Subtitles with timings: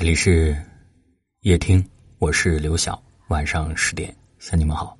[0.00, 0.56] 这里是
[1.42, 1.86] 夜听，
[2.20, 2.98] 我是刘晓。
[3.28, 4.96] 晚上十点向你们好。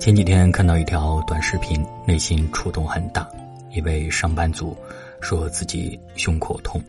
[0.00, 3.28] 前几天看到一条短视频，内心触动很大。
[3.72, 4.74] 一位上班族
[5.20, 6.82] 说自己胸口痛，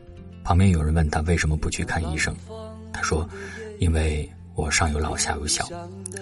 [0.45, 2.33] 旁边有人问他为什么不去看医生，
[2.93, 3.29] 他说
[3.77, 5.67] ：“因为我上有老下有小，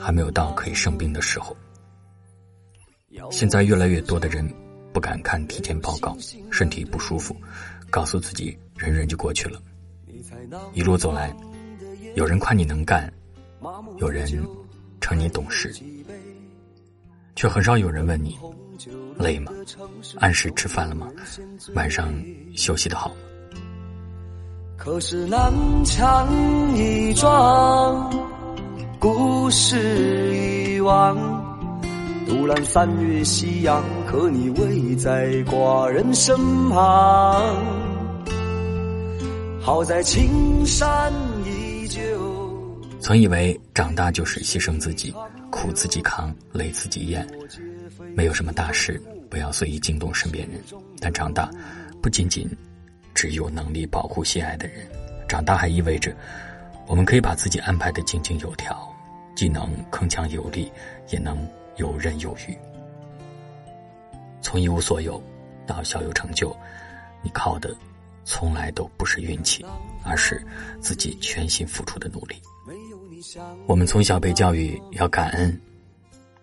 [0.02, 1.56] 还没有到可以生病的时候。”
[3.32, 4.48] 现在越来越多的人
[4.94, 6.18] 不敢看体检报告，
[6.52, 7.36] 身体不舒服，
[7.90, 9.62] 告诉自己忍忍就过去了。
[10.74, 11.36] 一路走来，
[12.16, 13.12] 有人夸你能干，
[13.98, 14.28] 有人
[15.00, 15.74] 称你懂事，
[17.36, 18.38] 却很少有人问你
[19.18, 19.52] 累吗？
[20.20, 21.12] 按时吃饭了吗？
[21.76, 22.14] 晚上
[22.56, 23.16] 休息的好吗？
[24.78, 25.52] 可是南
[25.84, 26.28] 墙
[26.76, 28.12] 一撞，
[29.00, 31.37] 故事已忘。
[32.28, 36.36] 独揽三月夕阳，可你未在寡人身
[36.70, 37.66] 旁。
[39.62, 41.14] 好在青山
[41.46, 42.02] 依旧。
[43.00, 45.14] 曾以为长大就是牺牲自己，
[45.50, 47.26] 苦自己扛，累自己咽，
[48.14, 50.60] 没有什么大事，不要随意惊动身边人。
[51.00, 51.50] 但长大，
[52.02, 52.46] 不仅仅
[53.14, 54.86] 只有能力保护心爱的人，
[55.30, 56.14] 长大还意味着，
[56.88, 58.78] 我们可以把自己安排的井井有条，
[59.34, 60.70] 既能铿锵有力，
[61.10, 61.38] 也能。
[61.78, 62.58] 游刃有余，
[64.42, 65.22] 从一无所有
[65.66, 66.56] 到小有成就，
[67.24, 67.76] 你靠的
[68.26, 69.66] 从来都不是运气，
[70.04, 70.46] 而是
[70.82, 72.36] 自己全心付出的努力。
[73.66, 75.62] 我们从小被教育要感恩，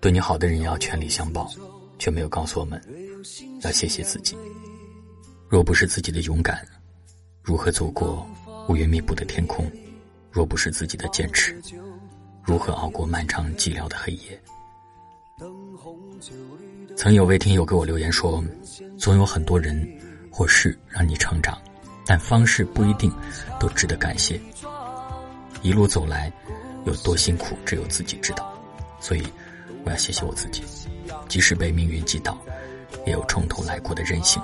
[0.00, 1.50] 对你好的人要全力相报，
[1.98, 2.80] 却没有告诉我们
[3.62, 4.36] 要谢谢自己。
[5.48, 6.66] 若不是自己的勇敢，
[7.42, 8.26] 如何走过
[8.68, 9.70] 乌云密布的天空？
[10.30, 11.60] 若不是自己的坚持，
[12.42, 14.40] 如何熬过漫长寂寥的黑夜？
[16.96, 18.42] 曾有位听友给我留言说
[18.96, 19.86] ：“总有很多人
[20.30, 21.58] 或事让你成长，
[22.06, 23.12] 但方式不一定
[23.58, 24.40] 都值得感谢。
[25.62, 26.32] 一路走来，
[26.84, 28.56] 有多辛苦，只有自己知道。
[29.00, 29.26] 所以，
[29.84, 30.62] 我要谢谢我自己，
[31.28, 32.38] 即使被命运击倒，
[33.06, 34.42] 也有从头来过的韧性。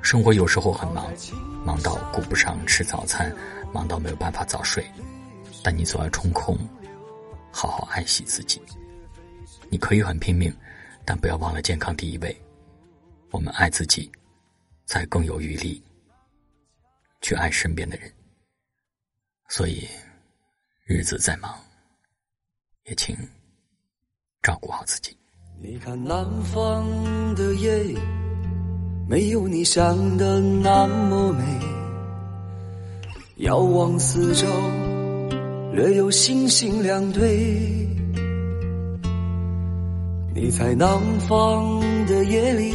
[0.00, 1.06] 生活有时候很忙，
[1.64, 3.34] 忙到顾不上吃早餐，
[3.72, 4.84] 忙到没有办法早睡，
[5.62, 6.56] 但你总要抽空，
[7.50, 8.62] 好好爱惜自己。”
[9.70, 10.52] 你可以很拼命，
[11.04, 12.36] 但不要忘了健康第一位。
[13.30, 14.10] 我们爱自己，
[14.84, 15.80] 才更有余力
[17.22, 18.12] 去爱身边的人。
[19.48, 19.86] 所以，
[20.84, 21.54] 日子再忙，
[22.84, 23.16] 也请
[24.42, 25.16] 照顾好自己。
[25.62, 26.84] 你看南方
[27.36, 27.94] 的夜，
[29.08, 31.44] 没有你想的那么美。
[33.36, 34.46] 遥望四周，
[35.72, 37.86] 略有星星两对。
[40.32, 40.88] 你在南
[41.28, 42.72] 方的夜里，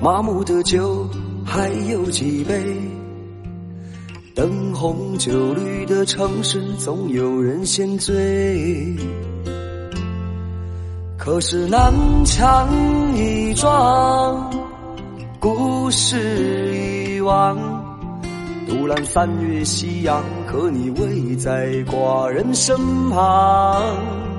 [0.00, 1.08] 麻木的酒
[1.46, 2.60] 还有几杯？
[4.34, 8.96] 灯红酒绿的城市，总有人先醉。
[11.16, 11.92] 可是南
[12.24, 12.68] 墙
[13.16, 14.50] 一撞，
[15.38, 17.56] 故事已忘。
[18.66, 22.76] 独揽三月夕阳，可你未在寡人身
[23.10, 24.31] 旁。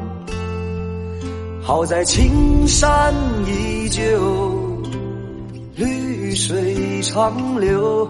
[1.65, 3.13] 好在青山
[3.47, 4.03] 依旧，
[5.77, 8.05] 绿水长流。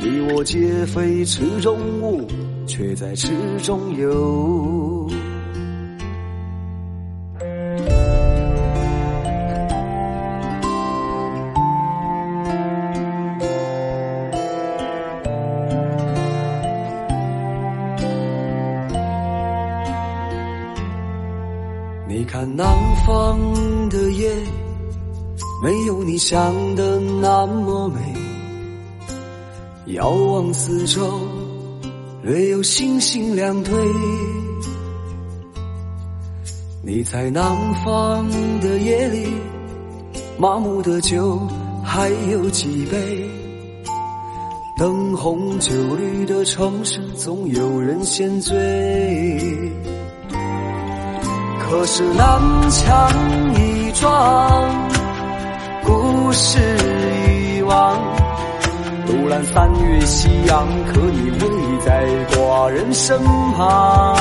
[0.00, 2.26] 你我皆非池中物，
[2.66, 3.30] 却在池
[3.62, 5.08] 中游。
[23.08, 24.30] 南方的夜，
[25.62, 27.94] 没有你想的那么美。
[29.94, 31.18] 遥望四周，
[32.22, 33.72] 略有星星两对。
[36.82, 37.42] 你在南
[37.82, 38.28] 方
[38.60, 39.32] 的夜里，
[40.36, 41.40] 麻木的酒
[41.82, 43.26] 还有几杯？
[44.78, 48.52] 灯红酒绿的城市，总有人先醉。
[51.70, 53.10] 可是南墙
[53.54, 54.74] 一撞，
[55.84, 56.58] 故事
[57.28, 57.94] 已忘。
[59.06, 63.22] 独揽三月夕阳，可你未在寡人身
[63.54, 64.16] 旁。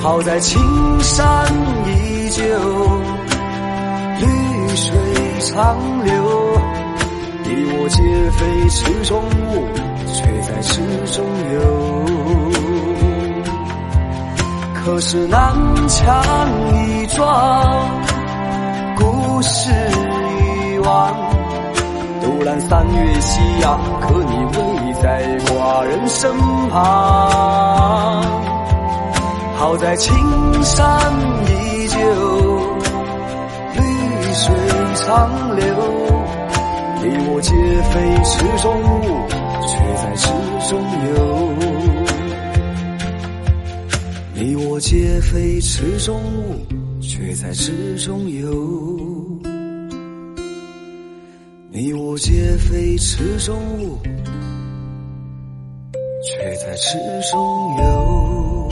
[0.00, 0.58] 好在青
[1.00, 1.46] 山
[1.86, 2.42] 依旧，
[4.20, 4.26] 绿
[4.76, 4.96] 水
[5.40, 6.14] 长流。
[7.44, 8.00] 你我皆
[8.30, 9.22] 非池中
[9.52, 9.68] 物，
[10.10, 10.80] 却在池
[11.14, 11.58] 中游。
[14.84, 15.54] 可是南
[15.88, 16.24] 墙
[16.72, 17.88] 一撞，
[18.96, 21.14] 故事已忘。
[22.22, 26.30] 独揽三月夕阳，可你未在寡人身
[26.70, 28.22] 旁。
[29.56, 30.16] 好在青
[30.62, 31.12] 山
[31.46, 31.98] 依旧，
[33.74, 33.82] 绿
[34.32, 34.54] 水
[34.94, 35.64] 长流。
[37.00, 37.54] 你我皆
[37.90, 39.04] 非池中物，
[39.66, 39.70] 却
[40.02, 40.26] 在池
[40.70, 40.80] 中
[41.14, 41.47] 游。
[44.78, 46.64] 我皆非池中物，
[47.00, 49.40] 却在池中游。
[51.68, 53.98] 你我皆非池中物，
[56.22, 56.96] 却在池
[57.28, 58.68] 中游。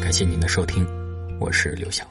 [0.00, 0.84] 感谢您的收听，
[1.38, 2.04] 我是刘晓。